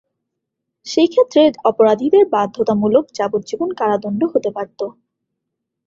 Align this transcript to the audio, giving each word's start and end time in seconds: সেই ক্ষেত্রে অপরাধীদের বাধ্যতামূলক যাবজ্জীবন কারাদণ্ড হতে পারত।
সেই 0.85 1.07
ক্ষেত্রে 1.07 1.41
অপরাধীদের 1.63 2.23
বাধ্যতামূলক 2.33 3.05
যাবজ্জীবন 3.17 3.69
কারাদণ্ড 3.79 4.21
হতে 4.33 4.49
পারত। 4.55 4.79